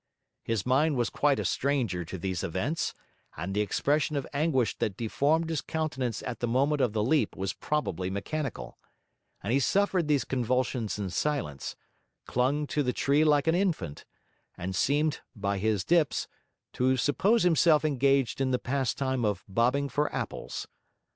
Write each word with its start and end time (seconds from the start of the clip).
His 0.43 0.65
mind 0.65 0.95
was 0.95 1.11
quite 1.11 1.37
a 1.37 1.45
stranger 1.45 2.03
to 2.05 2.17
these 2.17 2.43
events; 2.43 2.95
the 3.37 3.61
expression 3.61 4.15
of 4.15 4.25
anguish 4.33 4.75
that 4.79 4.97
deformed 4.97 5.47
his 5.51 5.61
countenance 5.61 6.23
at 6.23 6.39
the 6.39 6.47
moment 6.47 6.81
of 6.81 6.93
the 6.93 7.03
leap 7.03 7.35
was 7.35 7.53
probably 7.53 8.09
mechanical; 8.09 8.79
and 9.43 9.53
he 9.53 9.59
suffered 9.59 10.07
these 10.07 10.25
convulsions 10.25 10.97
in 10.97 11.11
silence; 11.11 11.75
clung 12.25 12.65
to 12.65 12.81
the 12.81 12.93
tree 12.93 13.23
like 13.23 13.45
an 13.45 13.53
infant; 13.53 14.03
and 14.57 14.75
seemed, 14.75 15.21
by 15.35 15.59
his 15.59 15.83
dips, 15.85 16.27
to 16.73 16.97
suppose 16.97 17.43
himself 17.43 17.85
engaged 17.85 18.41
in 18.41 18.49
the 18.49 18.57
pastime 18.57 19.23
of 19.23 19.43
bobbing 19.47 19.87
for 19.87 20.11
apples. 20.11 20.67